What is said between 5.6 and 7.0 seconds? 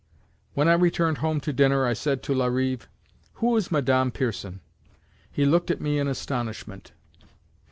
at me in astonishment.